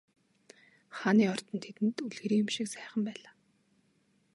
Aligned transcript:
Хааны 0.97 1.23
ордон 1.33 1.57
тэдэнд 1.63 1.97
үлгэрийн 2.05 2.41
юм 2.43 2.49
шиг 2.53 2.67
сайхан 2.73 3.01
байлаа. 3.05 3.33